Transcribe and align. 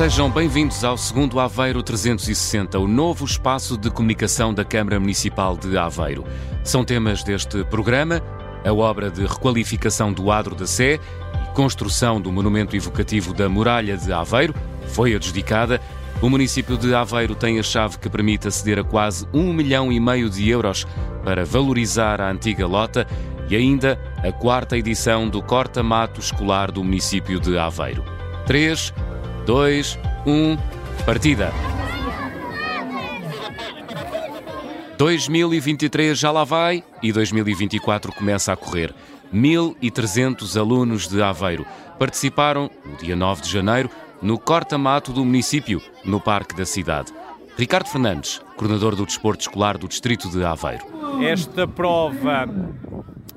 Sejam 0.00 0.30
bem-vindos 0.30 0.82
ao 0.82 0.96
segundo 0.96 1.38
Aveiro 1.38 1.82
360, 1.82 2.78
o 2.78 2.88
novo 2.88 3.26
espaço 3.26 3.76
de 3.76 3.90
comunicação 3.90 4.54
da 4.54 4.64
Câmara 4.64 4.98
Municipal 4.98 5.58
de 5.58 5.76
Aveiro. 5.76 6.24
São 6.64 6.82
temas 6.82 7.22
deste 7.22 7.62
programa 7.64 8.22
a 8.64 8.72
obra 8.72 9.10
de 9.10 9.26
requalificação 9.26 10.10
do 10.10 10.30
Adro 10.30 10.54
da 10.54 10.66
Sé 10.66 10.94
e 10.94 11.54
construção 11.54 12.18
do 12.18 12.32
monumento 12.32 12.74
evocativo 12.74 13.34
da 13.34 13.46
Muralha 13.46 13.94
de 13.94 14.10
Aveiro 14.10 14.54
foi 14.86 15.14
adjudicada. 15.14 15.78
O 16.22 16.30
município 16.30 16.78
de 16.78 16.94
Aveiro 16.94 17.34
tem 17.34 17.58
a 17.58 17.62
chave 17.62 17.98
que 17.98 18.08
permite 18.08 18.48
aceder 18.48 18.78
a 18.78 18.84
quase 18.84 19.28
um 19.34 19.52
milhão 19.52 19.92
e 19.92 20.00
meio 20.00 20.30
de 20.30 20.48
euros 20.48 20.86
para 21.22 21.44
valorizar 21.44 22.22
a 22.22 22.30
antiga 22.30 22.66
lota 22.66 23.06
e 23.50 23.54
ainda 23.54 24.00
a 24.26 24.32
quarta 24.32 24.78
edição 24.78 25.28
do 25.28 25.42
corta-mato 25.42 26.20
escolar 26.20 26.72
do 26.72 26.82
município 26.82 27.38
de 27.38 27.58
Aveiro. 27.58 28.02
3, 28.46 28.94
2, 29.50 29.98
1, 30.26 30.56
partida! 31.04 31.52
2023 34.96 36.16
já 36.16 36.30
lá 36.30 36.44
vai 36.44 36.84
e 37.02 37.10
2024 37.10 38.12
começa 38.12 38.52
a 38.52 38.56
correr. 38.56 38.94
1.300 39.34 40.56
alunos 40.56 41.08
de 41.08 41.20
Aveiro 41.20 41.66
participaram, 41.98 42.70
no 42.84 42.96
dia 42.98 43.16
9 43.16 43.42
de 43.42 43.50
janeiro, 43.50 43.90
no 44.22 44.38
corta-mato 44.38 45.12
do 45.12 45.24
município, 45.24 45.82
no 46.04 46.20
Parque 46.20 46.54
da 46.54 46.64
Cidade. 46.64 47.12
Ricardo 47.58 47.88
Fernandes, 47.88 48.40
coordenador 48.56 48.94
do 48.94 49.04
desporto 49.04 49.40
escolar 49.40 49.76
do 49.76 49.88
Distrito 49.88 50.30
de 50.30 50.44
Aveiro. 50.44 50.84
Esta 51.20 51.66
prova 51.66 52.48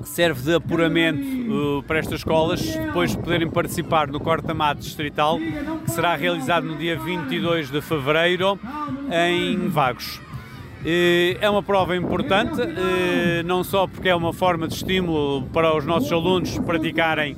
serve 0.10 0.42
de 0.42 0.56
apuramento 0.56 1.22
uh, 1.22 1.84
para 1.84 2.00
estas 2.00 2.20
escolas, 2.20 2.62
depois 2.62 3.12
de 3.12 3.18
poderem 3.18 3.50
participar 3.50 4.08
no 4.08 4.20
corta-mato 4.20 4.82
distrital, 4.82 5.38
que 5.38 5.92
será 5.92 6.16
realizado 6.16 6.66
no 6.66 6.76
dia 6.76 6.98
22 6.98 7.70
de 7.70 7.82
fevereiro 7.82 8.60
em 9.12 9.68
Vagos. 9.68 10.20
É 11.40 11.50
uma 11.50 11.64
prova 11.64 11.96
importante, 11.96 12.60
não 13.46 13.64
só 13.64 13.88
porque 13.88 14.10
é 14.10 14.16
uma 14.16 14.34
forma 14.34 14.68
de 14.68 14.74
estímulo 14.74 15.44
para 15.54 15.74
os 15.76 15.86
nossos 15.86 16.12
alunos 16.12 16.58
praticarem 16.60 17.38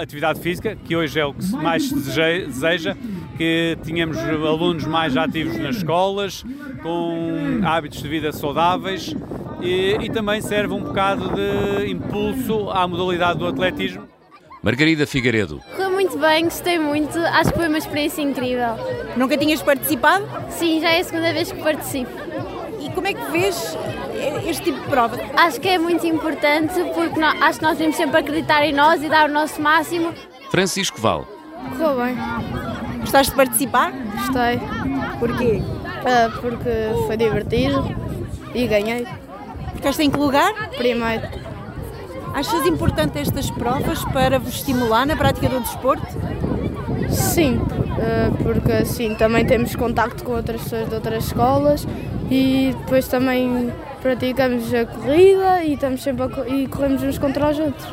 atividade 0.00 0.40
física, 0.40 0.74
que 0.74 0.96
hoje 0.96 1.20
é 1.20 1.26
o 1.26 1.34
que 1.34 1.52
mais 1.52 1.86
se 1.86 1.94
deseja, 1.94 2.96
que 3.36 3.76
tínhamos 3.84 4.16
alunos 4.16 4.86
mais 4.86 5.18
ativos 5.18 5.58
nas 5.58 5.76
escolas, 5.76 6.44
com 6.82 7.60
hábitos 7.62 8.02
de 8.02 8.08
vida 8.08 8.32
saudáveis 8.32 9.14
e, 9.62 9.96
e 10.00 10.10
também 10.10 10.40
serve 10.40 10.74
um 10.74 10.82
bocado 10.82 11.30
de 11.34 11.90
impulso 11.90 12.68
à 12.70 12.86
modalidade 12.86 13.38
do 13.38 13.46
atletismo. 13.46 14.08
Margarida 14.62 15.06
Figueiredo. 15.06 15.60
Correu 15.72 15.90
muito 15.90 16.16
bem, 16.18 16.44
gostei 16.44 16.78
muito, 16.78 17.18
acho 17.18 17.50
que 17.50 17.58
foi 17.58 17.68
uma 17.68 17.78
experiência 17.78 18.22
incrível. 18.22 18.76
Nunca 19.16 19.36
tinhas 19.36 19.60
participado? 19.60 20.24
Sim, 20.50 20.80
já 20.80 20.90
é 20.90 21.00
a 21.00 21.04
segunda 21.04 21.32
vez 21.32 21.50
que 21.50 21.60
participo. 21.60 22.10
E 22.80 22.88
como 22.90 23.06
é 23.06 23.14
que 23.14 23.30
vês 23.30 23.76
este 24.46 24.64
tipo 24.64 24.80
de 24.80 24.88
prova? 24.88 25.18
Acho 25.36 25.60
que 25.60 25.68
é 25.68 25.78
muito 25.78 26.06
importante 26.06 26.74
porque 26.94 27.18
nós, 27.18 27.40
acho 27.42 27.58
que 27.58 27.64
nós 27.64 27.76
devemos 27.76 27.96
sempre 27.96 28.18
acreditar 28.18 28.64
em 28.64 28.72
nós 28.72 29.02
e 29.02 29.08
dar 29.08 29.28
o 29.28 29.32
nosso 29.32 29.60
máximo. 29.60 30.12
Francisco 30.50 31.00
Val. 31.00 31.26
Correu 31.76 31.96
bem. 31.96 32.16
Gostaste 33.00 33.30
de 33.30 33.36
participar? 33.36 33.92
Gostei. 33.92 34.60
Porquê? 35.18 35.62
Uh, 35.62 36.40
porque 36.40 37.06
foi 37.06 37.16
divertido 37.16 37.84
e 38.54 38.66
ganhei. 38.66 39.06
Ficaste 39.82 40.02
em 40.04 40.10
que 40.12 40.16
lugar? 40.16 40.70
Primeiro. 40.76 41.28
Achas 42.32 42.64
importante 42.66 43.18
estas 43.18 43.50
provas 43.50 44.04
para 44.12 44.38
vos 44.38 44.54
estimular 44.54 45.04
na 45.04 45.16
prática 45.16 45.48
do 45.48 45.58
desporto? 45.58 46.06
Sim, 47.10 47.56
uh, 47.56 48.44
porque 48.44 48.70
assim 48.70 49.16
também 49.16 49.44
temos 49.44 49.74
contacto 49.74 50.22
com 50.22 50.34
outras 50.34 50.62
pessoas 50.62 50.88
de 50.88 50.94
outras 50.94 51.24
escolas 51.24 51.84
e 52.30 52.72
depois 52.78 53.08
também 53.08 53.72
praticamos 54.00 54.72
a 54.72 54.86
corrida 54.86 55.64
e, 55.64 55.74
estamos 55.74 56.00
sempre 56.00 56.22
a, 56.22 56.48
e 56.48 56.68
corremos 56.68 57.02
uns 57.02 57.18
contra 57.18 57.50
os 57.50 57.58
outros. 57.58 57.92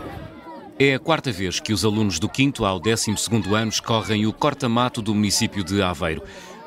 É 0.78 0.94
a 0.94 1.00
quarta 1.00 1.32
vez 1.32 1.60
que 1.60 1.74
os 1.74 1.84
alunos 1.84 2.20
do 2.20 2.30
5 2.32 2.64
ao 2.66 2.80
12 2.80 3.16
anos 3.56 3.80
correm 3.80 4.28
o 4.28 4.32
corta-mato 4.32 5.02
do 5.02 5.16
município 5.16 5.64
de 5.64 5.82
Aveiro. 5.82 6.22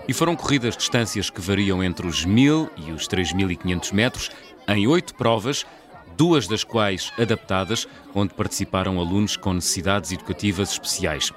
E 0.09 0.13
foram 0.13 0.35
corridas 0.35 0.77
distâncias 0.77 1.31
que 1.31 1.41
variam 1.41 1.83
entre 1.83 2.09
os 2.09 2.27
1.000 2.27 2.69
e 2.77 2.91
os 2.91 3.07
3.500 3.07 3.93
metros, 3.93 4.31
em 4.69 4.87
oito 4.87 5.15
provas, 5.15 5.67
duas 6.17 6.47
das 6.47 6.65
quais 6.65 7.13
adaptadas, 7.19 7.87
onde 8.15 8.35
participaram 8.35 8.99
alunos 8.99 9.37
com 9.37 9.53
necessidades 9.53 10.13
educativas 10.13 10.73
especiais. 10.73 11.33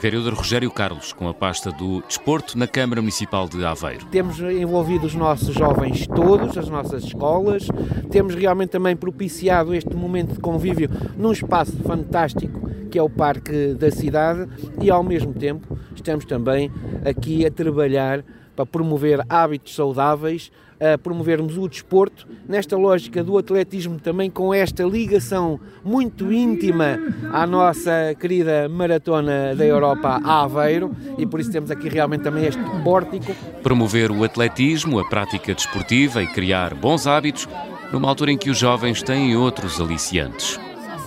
Vereador 0.00 0.34
Rogério 0.34 0.70
Carlos, 0.70 1.12
com 1.14 1.26
a 1.26 1.32
pasta 1.32 1.72
do 1.72 2.02
Desporto 2.02 2.58
na 2.58 2.66
Câmara 2.66 3.00
Municipal 3.00 3.48
de 3.48 3.64
Aveiro. 3.64 4.04
Temos 4.06 4.38
envolvido 4.40 5.06
os 5.06 5.14
nossos 5.14 5.54
jovens 5.54 6.06
todos, 6.06 6.58
as 6.58 6.68
nossas 6.68 7.04
escolas, 7.04 7.66
temos 8.10 8.34
realmente 8.34 8.70
também 8.70 8.94
propiciado 8.94 9.74
este 9.74 9.94
momento 9.94 10.34
de 10.34 10.40
convívio 10.40 10.90
num 11.16 11.32
espaço 11.32 11.76
fantástico 11.82 12.66
que 12.90 12.98
é 12.98 13.02
o 13.02 13.10
Parque 13.10 13.74
da 13.74 13.90
Cidade 13.90 14.48
e 14.80 14.90
ao 14.90 15.02
mesmo 15.02 15.34
tempo 15.34 15.78
estamos 15.94 16.24
também 16.24 16.70
aqui 17.04 17.44
a 17.44 17.50
trabalhar 17.50 18.24
para 18.54 18.64
promover 18.64 19.22
hábitos 19.28 19.74
saudáveis, 19.74 20.50
a 20.80 20.98
promovermos 20.98 21.56
o 21.56 21.68
desporto, 21.68 22.26
nesta 22.48 22.76
lógica 22.76 23.22
do 23.24 23.38
atletismo 23.38 23.98
também 23.98 24.30
com 24.30 24.52
esta 24.52 24.84
ligação 24.84 25.58
muito 25.84 26.32
íntima 26.32 26.98
à 27.32 27.46
nossa 27.46 28.14
querida 28.18 28.68
maratona 28.68 29.54
da 29.54 29.64
Europa 29.64 30.20
a 30.22 30.42
Aveiro 30.42 30.94
e 31.18 31.26
por 31.26 31.40
isso 31.40 31.50
temos 31.50 31.70
aqui 31.70 31.88
realmente 31.88 32.22
também 32.22 32.46
este 32.46 32.62
pórtico. 32.82 33.34
Promover 33.62 34.10
o 34.10 34.24
atletismo, 34.24 34.98
a 34.98 35.08
prática 35.08 35.54
desportiva 35.54 36.22
e 36.22 36.26
criar 36.26 36.74
bons 36.74 37.06
hábitos 37.06 37.48
numa 37.92 38.08
altura 38.08 38.32
em 38.32 38.38
que 38.38 38.50
os 38.50 38.58
jovens 38.58 39.02
têm 39.02 39.36
outros 39.36 39.80
aliciantes. 39.80 40.58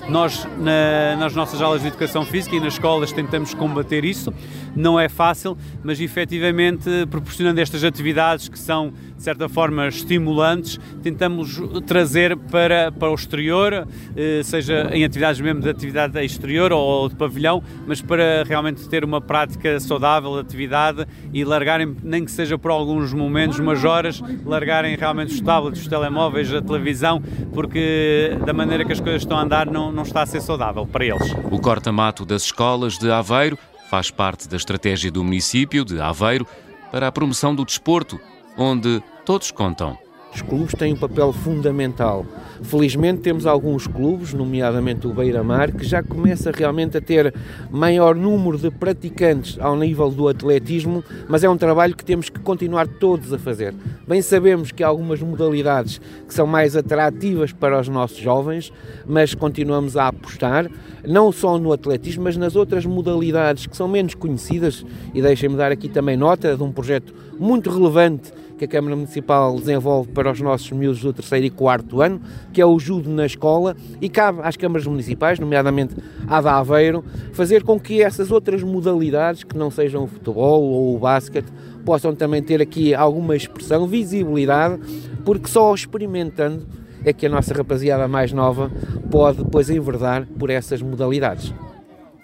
Nós, 0.09 0.47
na, 0.57 1.15
nas 1.17 1.35
nossas 1.35 1.61
aulas 1.61 1.81
de 1.81 1.87
educação 1.87 2.25
física 2.25 2.55
e 2.55 2.59
nas 2.59 2.73
escolas, 2.73 3.11
tentamos 3.11 3.53
combater 3.53 4.03
isso. 4.03 4.33
Não 4.75 4.99
é 4.99 5.09
fácil, 5.09 5.57
mas 5.83 5.99
efetivamente, 5.99 6.89
proporcionando 7.09 7.59
estas 7.59 7.83
atividades 7.83 8.47
que 8.47 8.57
são, 8.57 8.93
de 9.15 9.23
certa 9.23 9.49
forma, 9.49 9.87
estimulantes, 9.87 10.79
tentamos 11.03 11.59
trazer 11.85 12.35
para, 12.37 12.91
para 12.91 13.09
o 13.09 13.15
exterior, 13.15 13.87
eh, 14.15 14.41
seja 14.43 14.89
em 14.93 15.03
atividades 15.03 15.41
mesmo 15.41 15.61
de 15.61 15.69
atividade 15.69 16.19
exterior 16.23 16.71
ou 16.71 17.09
de 17.09 17.15
pavilhão, 17.15 17.61
mas 17.85 18.01
para 18.01 18.43
realmente 18.43 18.87
ter 18.87 19.03
uma 19.03 19.19
prática 19.19 19.79
saudável 19.79 20.33
de 20.35 20.39
atividade 20.39 21.05
e 21.33 21.43
largarem, 21.43 21.95
nem 22.03 22.23
que 22.23 22.31
seja 22.31 22.57
por 22.57 22.71
alguns 22.71 23.13
momentos, 23.13 23.59
umas 23.59 23.83
horas, 23.83 24.21
largarem 24.45 24.95
realmente 24.95 25.33
os 25.33 25.41
tablets, 25.41 25.81
os 25.81 25.87
telemóveis, 25.87 26.53
a 26.53 26.61
televisão, 26.61 27.21
porque 27.53 28.37
da 28.45 28.53
maneira 28.53 28.85
que 28.85 28.91
as 28.91 28.99
coisas 28.99 29.21
estão 29.21 29.37
a 29.37 29.41
andar, 29.43 29.69
não 29.69 29.91
não 29.91 30.03
está 30.03 30.21
a 30.21 30.25
ser 30.25 30.41
saudável 30.41 30.85
para 30.85 31.05
eles. 31.05 31.35
O 31.51 31.59
corta-mato 31.59 32.25
das 32.25 32.43
escolas 32.43 32.97
de 32.97 33.11
Aveiro 33.11 33.57
faz 33.89 34.11
parte 34.11 34.47
da 34.47 34.55
estratégia 34.55 35.11
do 35.11 35.23
município 35.23 35.83
de 35.83 35.99
Aveiro 35.99 36.45
para 36.91 37.07
a 37.07 37.11
promoção 37.11 37.55
do 37.55 37.65
desporto, 37.65 38.19
onde 38.57 39.01
todos 39.25 39.51
contam. 39.51 39.97
Os 40.33 40.43
clubes 40.43 40.75
têm 40.75 40.93
um 40.93 40.97
papel 40.97 41.33
fundamental. 41.33 42.23
Felizmente 42.61 43.21
temos 43.21 43.47
alguns 43.47 43.87
clubes, 43.87 44.31
nomeadamente 44.31 45.07
o 45.07 45.13
Beira-Mar, 45.13 45.71
que 45.71 45.83
já 45.83 46.03
começa 46.03 46.51
realmente 46.51 46.97
a 46.97 47.01
ter 47.01 47.33
maior 47.71 48.15
número 48.15 48.57
de 48.57 48.69
praticantes 48.69 49.57
ao 49.59 49.75
nível 49.75 50.11
do 50.11 50.27
atletismo, 50.27 51.03
mas 51.27 51.43
é 51.43 51.49
um 51.49 51.57
trabalho 51.57 51.95
que 51.95 52.05
temos 52.05 52.29
que 52.29 52.39
continuar 52.39 52.87
todos 52.87 53.33
a 53.33 53.39
fazer. 53.39 53.73
Bem 54.07 54.21
sabemos 54.21 54.71
que 54.71 54.83
há 54.83 54.87
algumas 54.87 55.19
modalidades 55.19 55.99
que 56.27 56.33
são 56.33 56.45
mais 56.45 56.75
atrativas 56.75 57.51
para 57.51 57.79
os 57.79 57.87
nossos 57.87 58.17
jovens, 58.17 58.71
mas 59.07 59.33
continuamos 59.33 59.97
a 59.97 60.09
apostar, 60.09 60.69
não 61.07 61.31
só 61.31 61.57
no 61.57 61.71
atletismo, 61.71 62.25
mas 62.25 62.37
nas 62.37 62.55
outras 62.55 62.85
modalidades 62.85 63.65
que 63.65 63.75
são 63.75 63.87
menos 63.87 64.13
conhecidas, 64.13 64.85
e 65.13 65.21
deixem-me 65.21 65.55
dar 65.55 65.71
aqui 65.71 65.89
também 65.89 66.15
nota 66.15 66.55
de 66.55 66.61
um 66.61 66.71
projeto 66.71 67.13
muito 67.39 67.69
relevante 67.69 68.31
que 68.59 68.65
a 68.65 68.67
Câmara 68.67 68.93
Municipal 68.93 69.55
desenvolve 69.55 70.11
para 70.11 70.29
os 70.29 70.41
nossos 70.41 70.69
miúdos 70.71 71.01
do 71.01 71.13
terceiro 71.13 71.45
e 71.45 71.49
quarto 71.49 72.01
ano, 72.01 72.19
que 72.51 72.59
é 72.61 72.65
o 72.65 72.77
judo 72.77 73.09
na 73.09 73.25
escola, 73.25 73.75
e 74.01 74.09
cabe 74.09 74.41
às 74.43 74.57
câmaras 74.57 74.85
municipais, 74.85 75.39
nomeadamente 75.39 75.95
à 76.27 76.41
da 76.41 76.57
Aveiro, 76.57 77.03
fazer 77.31 77.63
com 77.63 77.79
que 77.79 78.03
essas 78.03 78.31
outras 78.31 78.61
modalidades, 78.61 79.45
que 79.45 79.57
não 79.57 79.71
sejam 79.71 80.03
o 80.03 80.07
futebol 80.07 80.61
ou 80.61 80.95
o 80.95 80.99
basquete, 80.99 81.47
possam 81.85 82.13
também 82.13 82.43
ter 82.43 82.61
aqui 82.61 82.93
alguma 82.93 83.33
expressão, 83.33 83.87
visibilidade, 83.87 84.79
porque 85.23 85.47
só 85.47 85.73
experimentando 85.73 86.67
é 87.05 87.13
que 87.13 87.25
a 87.25 87.29
nossa 87.29 87.53
rapaziada 87.53 88.09
mais 88.09 88.33
nova 88.33 88.69
pode 89.09 89.41
depois 89.41 89.69
enverdar 89.69 90.27
por 90.37 90.49
essas 90.49 90.81
modalidades. 90.81 91.53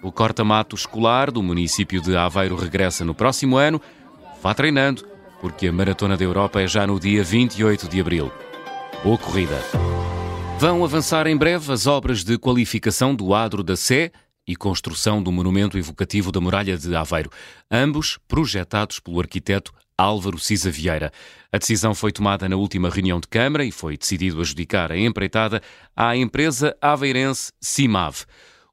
O 0.02 0.12
corta-mato 0.12 0.76
escolar 0.76 1.30
do 1.30 1.42
município 1.42 2.02
de 2.02 2.14
Aveiro 2.14 2.54
regressa 2.56 3.06
no 3.06 3.14
próximo 3.14 3.56
ano. 3.56 3.80
Vá 4.42 4.52
treinando 4.52 5.15
porque 5.40 5.68
a 5.68 5.72
Maratona 5.72 6.16
da 6.16 6.24
Europa 6.24 6.60
é 6.60 6.66
já 6.66 6.86
no 6.86 6.98
dia 6.98 7.22
28 7.22 7.88
de 7.88 8.00
abril. 8.00 8.32
Boa 9.02 9.18
corrida! 9.18 9.60
Vão 10.58 10.82
avançar 10.82 11.26
em 11.26 11.36
breve 11.36 11.70
as 11.70 11.86
obras 11.86 12.24
de 12.24 12.38
qualificação 12.38 13.14
do 13.14 13.34
Adro 13.34 13.62
da 13.62 13.76
Sé 13.76 14.10
e 14.46 14.56
construção 14.56 15.22
do 15.22 15.30
monumento 15.30 15.76
evocativo 15.76 16.32
da 16.32 16.40
muralha 16.40 16.78
de 16.78 16.94
Aveiro, 16.94 17.30
ambos 17.70 18.18
projetados 18.26 19.00
pelo 19.00 19.20
arquiteto 19.20 19.72
Álvaro 19.98 20.38
Cisa 20.38 20.70
Vieira. 20.70 21.12
A 21.52 21.58
decisão 21.58 21.94
foi 21.94 22.12
tomada 22.12 22.48
na 22.48 22.56
última 22.56 22.88
reunião 22.88 23.18
de 23.18 23.26
Câmara 23.26 23.64
e 23.64 23.72
foi 23.72 23.96
decidido 23.96 24.40
adjudicar 24.40 24.92
a 24.92 24.98
empreitada 24.98 25.60
à 25.94 26.16
empresa 26.16 26.76
aveirense 26.80 27.52
Cimav. 27.60 28.24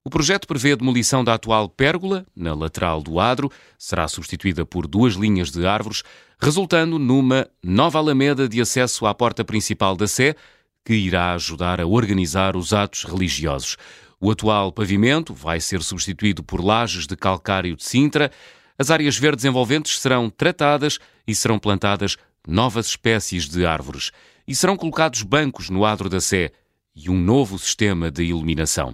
O 0.05 0.09
projeto 0.09 0.45
prevê 0.45 0.73
a 0.73 0.75
demolição 0.75 1.23
da 1.23 1.33
atual 1.33 1.69
pérgola, 1.69 2.25
na 2.35 2.53
lateral 2.53 3.01
do 3.01 3.21
adro, 3.21 3.49
será 3.77 4.05
substituída 4.05 4.65
por 4.65 4.85
duas 4.85 5.13
linhas 5.13 5.49
de 5.49 5.65
árvores, 5.65 6.03
resultando 6.37 6.99
numa 6.99 7.47
nova 7.63 7.99
alameda 7.99 8.49
de 8.49 8.59
acesso 8.59 9.05
à 9.05 9.13
porta 9.13 9.45
principal 9.45 9.95
da 9.95 10.05
Sé, 10.05 10.35
que 10.83 10.93
irá 10.93 11.33
ajudar 11.33 11.79
a 11.79 11.87
organizar 11.87 12.57
os 12.57 12.73
atos 12.73 13.05
religiosos. 13.05 13.77
O 14.19 14.29
atual 14.29 14.73
pavimento 14.73 15.33
vai 15.33 15.61
ser 15.61 15.81
substituído 15.81 16.43
por 16.43 16.61
lajes 16.61 17.07
de 17.07 17.15
calcário 17.15 17.73
de 17.77 17.85
Sintra. 17.85 18.29
As 18.77 18.91
áreas 18.91 19.17
verdes 19.17 19.45
envolventes 19.45 19.99
serão 19.99 20.29
tratadas 20.29 20.99
e 21.25 21.33
serão 21.33 21.57
plantadas 21.57 22.17
novas 22.45 22.87
espécies 22.87 23.47
de 23.47 23.65
árvores. 23.65 24.11
E 24.45 24.53
serão 24.53 24.75
colocados 24.75 25.21
bancos 25.21 25.69
no 25.69 25.85
adro 25.85 26.09
da 26.09 26.19
Sé 26.19 26.51
e 26.93 27.09
um 27.09 27.17
novo 27.17 27.57
sistema 27.57 28.11
de 28.11 28.23
iluminação. 28.23 28.93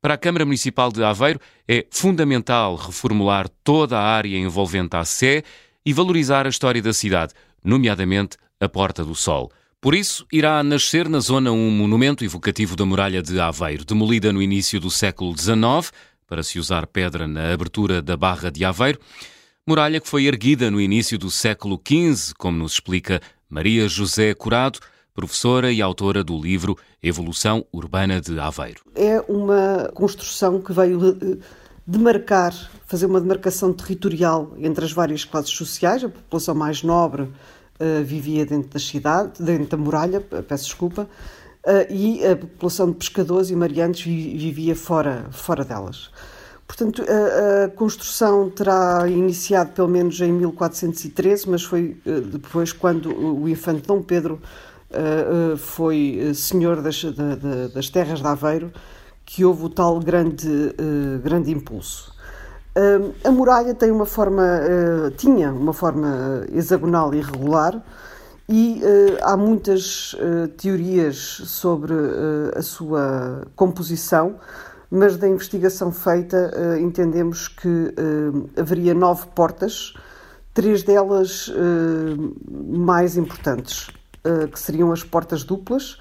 Para 0.00 0.14
a 0.14 0.18
Câmara 0.18 0.44
Municipal 0.44 0.92
de 0.92 1.02
Aveiro 1.02 1.40
é 1.66 1.84
fundamental 1.90 2.76
reformular 2.76 3.48
toda 3.64 3.98
a 3.98 4.02
área 4.02 4.36
envolvente 4.38 4.96
à 4.96 5.04
Sé 5.04 5.42
e 5.84 5.92
valorizar 5.92 6.46
a 6.46 6.50
história 6.50 6.80
da 6.80 6.92
cidade, 6.92 7.34
nomeadamente 7.64 8.36
a 8.60 8.68
Porta 8.68 9.04
do 9.04 9.14
Sol. 9.14 9.50
Por 9.80 9.94
isso, 9.94 10.26
irá 10.32 10.62
nascer 10.62 11.08
na 11.08 11.18
zona 11.18 11.50
um 11.50 11.70
monumento 11.70 12.24
evocativo 12.24 12.76
da 12.76 12.84
muralha 12.84 13.22
de 13.22 13.40
Aveiro, 13.40 13.84
demolida 13.84 14.32
no 14.32 14.42
início 14.42 14.78
do 14.78 14.90
século 14.90 15.36
XIX, 15.36 15.92
para 16.26 16.42
se 16.42 16.58
usar 16.58 16.86
pedra 16.86 17.26
na 17.26 17.52
abertura 17.52 18.00
da 18.00 18.16
Barra 18.16 18.50
de 18.50 18.64
Aveiro, 18.64 19.00
muralha 19.66 20.00
que 20.00 20.08
foi 20.08 20.26
erguida 20.26 20.70
no 20.70 20.80
início 20.80 21.18
do 21.18 21.30
século 21.30 21.80
XV, 21.84 22.34
como 22.38 22.58
nos 22.58 22.74
explica 22.74 23.20
Maria 23.48 23.88
José 23.88 24.34
Curado, 24.34 24.78
professora 25.18 25.72
e 25.72 25.82
autora 25.82 26.22
do 26.22 26.40
livro 26.40 26.78
Evolução 27.02 27.66
Urbana 27.72 28.20
de 28.20 28.38
Aveiro. 28.38 28.82
É 28.94 29.20
uma 29.28 29.90
construção 29.92 30.60
que 30.60 30.72
veio 30.72 31.40
demarcar, 31.84 32.54
fazer 32.86 33.06
uma 33.06 33.20
demarcação 33.20 33.72
territorial 33.72 34.54
entre 34.58 34.84
as 34.84 34.92
várias 34.92 35.24
classes 35.24 35.50
sociais. 35.50 36.04
A 36.04 36.08
população 36.08 36.54
mais 36.54 36.84
nobre 36.84 37.22
uh, 37.22 38.04
vivia 38.04 38.46
dentro 38.46 38.70
da 38.70 38.78
cidade, 38.78 39.42
dentro 39.42 39.76
da 39.76 39.76
muralha, 39.76 40.20
peço 40.20 40.66
desculpa, 40.66 41.02
uh, 41.02 41.92
e 41.92 42.24
a 42.24 42.36
população 42.36 42.92
de 42.92 42.98
pescadores 42.98 43.50
e 43.50 43.56
mariantes 43.56 44.04
vivia 44.04 44.76
fora, 44.76 45.26
fora 45.32 45.64
delas. 45.64 46.12
Portanto, 46.64 47.02
a, 47.02 47.64
a, 47.64 47.68
construção 47.70 48.50
terá 48.50 49.08
iniciado 49.08 49.72
pelo 49.72 49.88
menos 49.88 50.20
em 50.20 50.30
1413, 50.30 51.50
mas 51.50 51.64
foi 51.64 51.96
depois 52.30 52.72
quando 52.72 53.10
o 53.10 53.48
infante 53.48 53.88
Dom 53.88 54.00
Pedro 54.00 54.40
foi 55.58 56.18
eh, 56.20 56.34
senhor 56.34 56.80
das, 56.80 57.04
da, 57.04 57.68
das 57.74 57.90
terras 57.90 58.20
de 58.20 58.26
Aveiro 58.26 58.72
que 59.24 59.44
houve 59.44 59.66
o 59.66 59.68
tal 59.68 60.00
grande, 60.00 60.74
grande 61.22 61.50
impulso. 61.50 62.14
A 63.22 63.30
muralha 63.30 63.74
tem 63.74 63.90
uma 63.90 64.06
forma, 64.06 64.42
tinha 65.18 65.52
uma 65.52 65.74
forma 65.74 66.46
hexagonal 66.50 67.12
e 67.12 67.18
irregular 67.18 67.84
e 68.48 68.80
há 69.20 69.36
muitas 69.36 70.16
teorias 70.56 71.16
sobre 71.44 71.92
a 72.56 72.62
sua 72.62 73.46
composição, 73.54 74.36
mas 74.90 75.18
da 75.18 75.28
investigação 75.28 75.92
feita 75.92 76.50
entendemos 76.80 77.48
que 77.48 77.92
haveria 78.58 78.94
nove 78.94 79.26
portas, 79.34 79.92
três 80.54 80.82
delas 80.82 81.52
mais 82.66 83.18
importantes. 83.18 83.88
Eh, 84.28 84.46
que 84.48 84.60
seriam 84.60 84.92
as 84.92 85.02
portas 85.02 85.42
duplas, 85.42 85.92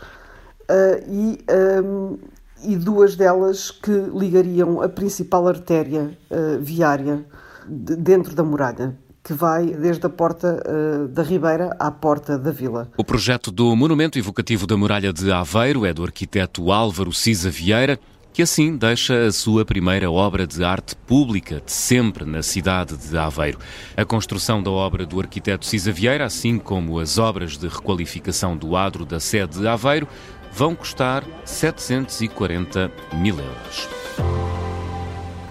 uh, 0.70 1.00
e, 1.10 1.40
um, 1.82 2.18
e 2.62 2.76
duas 2.76 3.16
delas 3.16 3.72
que 3.72 3.92
ligariam 4.14 4.82
a 4.82 4.90
principal 4.90 5.48
artéria 5.48 6.12
uh, 6.30 6.60
viária 6.60 7.26
de, 7.66 7.96
dentro 7.96 8.36
da 8.36 8.44
muralha 8.44 8.98
que 9.24 9.32
vai 9.34 9.68
desde 9.68 10.06
a 10.06 10.10
porta 10.10 10.62
uh, 10.66 11.08
da 11.08 11.24
Ribeira 11.24 11.74
à 11.80 11.90
porta 11.90 12.38
da 12.38 12.52
Vila. 12.52 12.90
O 12.98 13.04
projeto 13.04 13.50
do 13.50 13.74
Monumento 13.78 14.20
Evocativo 14.20 14.68
da 14.68 14.76
Muralha 14.76 15.14
de 15.14 15.32
Aveiro 15.32 15.86
é 15.86 15.94
do 15.94 16.04
arquiteto 16.04 16.70
Álvaro 16.70 17.14
Cisa 17.14 17.50
Vieira, 17.50 17.98
que 18.38 18.44
assim 18.44 18.78
deixa 18.78 19.26
a 19.26 19.32
sua 19.32 19.66
primeira 19.66 20.12
obra 20.12 20.46
de 20.46 20.64
arte 20.64 20.96
pública 20.96 21.60
de 21.66 21.72
sempre 21.72 22.24
na 22.24 22.44
cidade 22.44 22.96
de 22.96 23.18
Aveiro. 23.18 23.58
A 23.96 24.06
construção 24.06 24.62
da 24.62 24.70
obra 24.70 25.08
do 25.08 25.20
arquiteto 25.20 25.66
Cisa 25.66 25.92
Vieira, 25.92 26.24
assim 26.24 26.60
como 26.60 27.00
as 27.00 27.18
obras 27.18 27.58
de 27.58 27.68
requalificação 27.68 28.56
do 28.56 28.76
adro 28.76 29.06
da 29.06 29.20
sede 29.20 29.58
de 29.58 29.68
Aveiro, 29.68 30.08
vão 30.54 30.76
custar 30.76 31.24
740 31.46 32.92
mil 33.14 33.40
euros. 33.40 33.90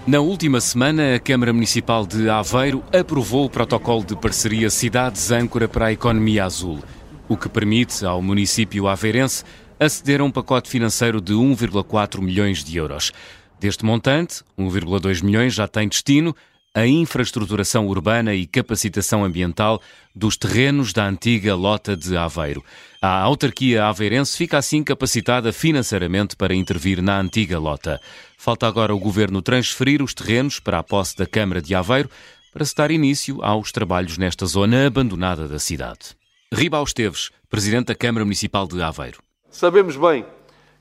Na 0.07 0.21
última 0.21 0.61
semana, 0.61 1.15
a 1.15 1.19
Câmara 1.19 1.51
Municipal 1.51 2.07
de 2.07 2.29
Aveiro 2.29 2.81
aprovou 2.97 3.47
o 3.47 3.49
protocolo 3.49 4.05
de 4.05 4.15
parceria 4.15 4.69
Cidades 4.69 5.29
Âncora 5.29 5.67
para 5.67 5.87
a 5.87 5.91
Economia 5.91 6.45
Azul, 6.45 6.79
o 7.27 7.35
que 7.35 7.49
permite 7.49 8.05
ao 8.05 8.21
município 8.21 8.87
aveirense 8.87 9.43
aceder 9.79 10.21
a 10.21 10.23
um 10.23 10.31
pacote 10.31 10.69
financeiro 10.69 11.21
de 11.21 11.33
1,4 11.33 12.21
milhões 12.21 12.63
de 12.63 12.77
euros. 12.77 13.11
Deste 13.59 13.85
montante, 13.85 14.43
1,2 14.57 15.23
milhões 15.23 15.53
já 15.53 15.67
tem 15.67 15.87
destino 15.87 16.35
a 16.77 16.85
infraestruturação 16.85 17.87
urbana 17.87 18.35
e 18.35 18.45
capacitação 18.45 19.25
ambiental 19.25 19.81
dos 20.15 20.37
terrenos 20.37 20.93
da 20.93 21.07
antiga 21.07 21.55
Lota 21.55 21.97
de 21.97 22.15
Aveiro. 22.15 22.63
A 23.01 23.19
autarquia 23.19 23.85
aveirense 23.85 24.37
fica 24.37 24.59
assim 24.59 24.83
capacitada 24.83 25.51
financeiramente 25.51 26.35
para 26.35 26.53
intervir 26.53 27.01
na 27.01 27.19
antiga 27.19 27.57
Lota. 27.57 27.99
Falta 28.37 28.67
agora 28.67 28.93
o 28.93 28.99
governo 28.99 29.41
transferir 29.41 30.03
os 30.03 30.13
terrenos 30.13 30.59
para 30.59 30.77
a 30.77 30.83
posse 30.83 31.17
da 31.17 31.25
Câmara 31.25 31.63
de 31.63 31.73
Aveiro 31.73 32.11
para 32.53 32.63
se 32.63 32.75
dar 32.75 32.91
início 32.91 33.43
aos 33.43 33.71
trabalhos 33.71 34.19
nesta 34.19 34.45
zona 34.45 34.85
abandonada 34.85 35.47
da 35.47 35.57
cidade. 35.57 36.15
Ribal 36.53 36.83
Esteves, 36.83 37.31
presidente 37.49 37.87
da 37.87 37.95
Câmara 37.95 38.23
Municipal 38.23 38.67
de 38.67 38.79
Aveiro. 38.83 39.26
Sabemos 39.57 39.95
bem 39.95 40.23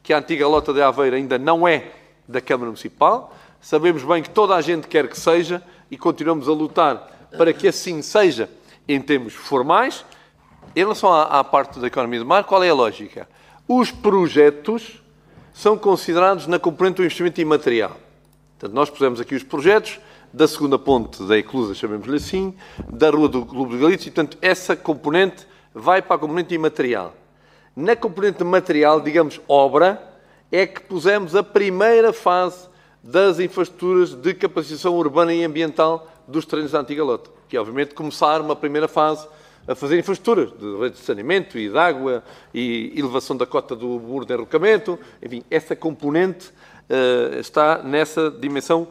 que 0.02 0.12
a 0.12 0.18
antiga 0.18 0.46
Lota 0.46 0.70
de 0.70 0.82
Aveiro 0.82 1.16
ainda 1.16 1.38
não 1.38 1.66
é 1.66 1.92
da 2.28 2.42
Câmara 2.42 2.66
Municipal, 2.66 3.34
sabemos 3.58 4.04
bem 4.04 4.22
que 4.22 4.28
toda 4.28 4.54
a 4.54 4.60
gente 4.60 4.86
quer 4.86 5.08
que 5.08 5.18
seja 5.18 5.62
e 5.90 5.96
continuamos 5.96 6.46
a 6.46 6.52
lutar 6.52 7.28
para 7.38 7.54
que 7.54 7.66
assim 7.68 8.02
seja 8.02 8.50
em 8.86 9.00
termos 9.00 9.32
formais. 9.32 10.04
Em 10.74 10.80
relação 10.80 11.10
à, 11.10 11.22
à 11.22 11.42
parte 11.42 11.80
da 11.80 11.86
economia 11.86 12.18
do 12.18 12.26
mar, 12.26 12.44
qual 12.44 12.62
é 12.62 12.68
a 12.68 12.74
lógica? 12.74 13.26
Os 13.66 13.90
projetos 13.90 15.02
são 15.54 15.78
considerados 15.78 16.46
na 16.46 16.58
componente 16.58 16.96
do 16.96 17.02
investimento 17.02 17.40
imaterial. 17.40 17.96
Portanto, 18.58 18.74
nós 18.74 18.90
pusemos 18.90 19.22
aqui 19.22 19.34
os 19.34 19.42
projetos 19.42 19.98
da 20.34 20.46
segunda 20.46 20.78
ponte 20.78 21.22
da 21.22 21.38
Eclusa, 21.38 21.74
chamemos-lhe 21.74 22.16
assim, 22.16 22.54
da 22.92 23.08
Rua 23.08 23.26
do 23.26 23.46
Clube 23.46 23.74
de 23.74 23.80
Galícia, 23.80 24.08
e, 24.10 24.12
portanto, 24.12 24.36
essa 24.42 24.76
componente 24.76 25.46
vai 25.72 26.02
para 26.02 26.16
a 26.16 26.18
componente 26.18 26.54
imaterial. 26.54 27.14
Na 27.76 27.94
componente 27.94 28.42
material, 28.42 29.02
digamos 29.02 29.38
obra, 29.46 30.02
é 30.50 30.66
que 30.66 30.80
pusemos 30.80 31.36
a 31.36 31.42
primeira 31.42 32.10
fase 32.10 32.70
das 33.02 33.38
infraestruturas 33.38 34.14
de 34.14 34.32
capacitação 34.32 34.94
urbana 34.96 35.34
e 35.34 35.44
ambiental 35.44 36.10
dos 36.26 36.46
terrenos 36.46 36.72
da 36.72 36.80
antiga 36.80 37.04
lota, 37.04 37.30
que 37.46 37.54
é, 37.54 37.60
obviamente 37.60 37.94
começar 37.94 38.40
uma 38.40 38.56
primeira 38.56 38.88
fase 38.88 39.28
a 39.68 39.74
fazer 39.74 39.98
infraestruturas 39.98 40.52
de 40.58 40.78
rede 40.78 40.94
de 40.94 41.02
saneamento 41.02 41.58
e 41.58 41.68
de 41.68 41.76
água 41.76 42.24
e 42.54 42.94
elevação 42.96 43.36
da 43.36 43.44
cota 43.44 43.76
do 43.76 43.86
muro 44.00 44.24
de 44.24 44.32
enrocamento, 44.32 44.98
enfim, 45.22 45.44
essa 45.50 45.76
componente 45.76 46.48
uh, 46.48 47.38
está 47.38 47.82
nessa 47.82 48.30
dimensão 48.30 48.88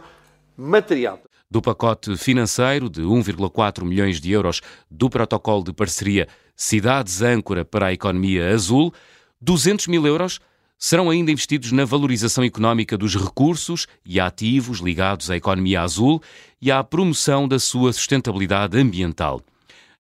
material. 0.56 1.20
Do 1.50 1.62
pacote 1.62 2.18
financeiro 2.18 2.90
de 2.90 3.02
1,4 3.02 3.84
milhões 3.84 4.20
de 4.20 4.32
euros 4.32 4.62
do 4.90 5.10
protocolo 5.10 5.64
de 5.64 5.72
parceria 5.72 6.28
Cidades 6.56 7.22
Âncora 7.22 7.64
para 7.64 7.88
a 7.88 7.94
Economia 7.94 8.52
Azul, 8.52 8.92
200 9.40 9.88
mil 9.88 10.08
euros 10.08 10.40
serão 10.78 11.10
ainda 11.10 11.32
investidos 11.32 11.72
na 11.72 11.86
valorização 11.86 12.44
económica 12.44 12.98
dos 12.98 13.16
recursos 13.16 13.88
e 14.06 14.20
ativos 14.20 14.80
ligados 14.80 15.30
à 15.30 15.38
economia 15.38 15.82
azul 15.82 16.22
e 16.62 16.72
à 16.72 16.84
promoção 16.84 17.48
da 17.48 17.60
sua 17.60 17.94
sustentabilidade 17.94 18.78
ambiental. 18.78 19.42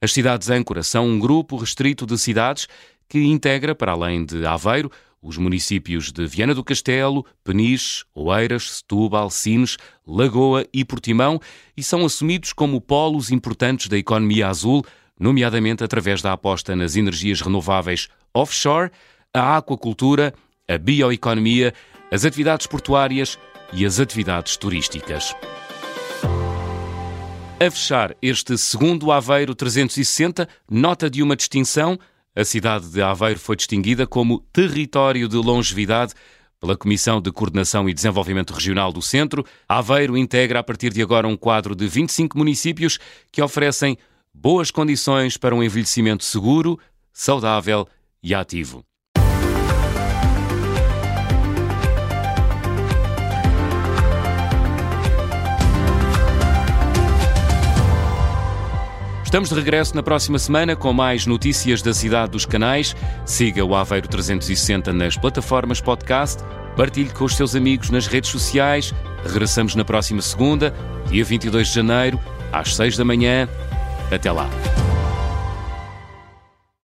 As 0.01 0.11
cidades 0.11 0.49
âncora 0.49 0.83
são 0.83 1.07
um 1.07 1.19
grupo 1.19 1.57
restrito 1.57 2.05
de 2.05 2.17
cidades 2.17 2.67
que 3.07 3.19
integra, 3.19 3.75
para 3.75 3.91
além 3.91 4.25
de 4.25 4.45
Aveiro, 4.45 4.91
os 5.25 5.37
municípios 5.37 6.11
de 6.11 6.27
Viana 6.27 6.53
do 6.53 6.63
Castelo, 6.63 7.25
Peniche, 7.43 8.03
Oeiras, 8.13 8.77
Setúbal, 8.77 9.31
Sines, 9.31 9.75
Lagoa 10.05 10.67
e 10.71 10.85
Portimão 10.85 11.39
e 11.75 11.81
são 11.81 12.05
assumidos 12.05 12.53
como 12.53 12.79
polos 12.79 13.31
importantes 13.31 13.87
da 13.87 13.97
economia 13.97 14.47
azul 14.47 14.85
nomeadamente 15.19 15.83
através 15.83 16.21
da 16.21 16.33
aposta 16.33 16.75
nas 16.75 16.95
energias 16.95 17.41
renováveis 17.41 18.07
offshore, 18.33 18.91
a 19.33 19.57
aquacultura, 19.57 20.33
a 20.67 20.77
bioeconomia, 20.77 21.73
as 22.11 22.23
atividades 22.25 22.67
portuárias 22.67 23.39
e 23.73 23.85
as 23.85 23.99
atividades 23.99 24.57
turísticas. 24.57 25.33
A 27.57 27.71
fechar 27.71 28.15
este 28.21 28.57
segundo 28.57 29.11
Aveiro 29.11 29.55
360, 29.55 30.47
nota 30.69 31.09
de 31.09 31.23
uma 31.23 31.35
distinção. 31.35 31.97
A 32.35 32.43
cidade 32.43 32.89
de 32.89 33.01
Aveiro 33.01 33.39
foi 33.39 33.55
distinguida 33.55 34.05
como 34.05 34.41
Território 34.51 35.29
de 35.29 35.37
Longevidade 35.37 36.13
pela 36.59 36.75
Comissão 36.75 37.21
de 37.21 37.31
Coordenação 37.31 37.87
e 37.87 37.93
Desenvolvimento 37.93 38.53
Regional 38.53 38.91
do 38.91 39.01
Centro. 39.01 39.45
Aveiro 39.69 40.17
integra 40.17 40.59
a 40.59 40.63
partir 40.63 40.91
de 40.91 41.01
agora 41.01 41.27
um 41.29 41.37
quadro 41.37 41.73
de 41.73 41.87
25 41.87 42.37
municípios 42.37 42.99
que 43.31 43.41
oferecem 43.41 43.97
boas 44.33 44.69
condições 44.69 45.37
para 45.37 45.55
um 45.55 45.63
envelhecimento 45.63 46.25
seguro, 46.25 46.77
saudável 47.13 47.87
e 48.21 48.35
ativo. 48.35 48.83
Estamos 59.35 59.49
de 59.49 59.55
regresso 59.55 59.93
na 59.93 60.01
próxima 60.01 60.39
semana 60.39 60.77
com 60.77 60.93
mais 60.93 61.25
notícias 61.25 61.81
da 61.81 61.93
cidade 61.93 62.31
dos 62.31 62.45
canais. 62.45 62.95
Siga 63.25 63.65
o 63.65 63.75
Aveiro 63.75 64.07
360 64.07 64.93
nas 64.93 65.17
plataformas 65.17 65.81
podcast, 65.81 66.41
partilhe 66.77 67.09
com 67.09 67.25
os 67.25 67.35
seus 67.35 67.53
amigos 67.53 67.89
nas 67.89 68.07
redes 68.07 68.29
sociais. 68.29 68.93
Regressamos 69.25 69.75
na 69.75 69.83
próxima 69.83 70.21
segunda, 70.21 70.73
dia 71.09 71.25
22 71.25 71.67
de 71.67 71.73
janeiro, 71.73 72.17
às 72.49 72.77
6 72.77 72.95
da 72.95 73.03
manhã. 73.03 73.45
Até 74.09 74.31
lá. 74.31 74.49